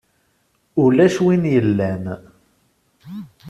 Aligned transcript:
Ulac 0.83 1.15
win 1.25 1.43
yellan. 1.53 2.05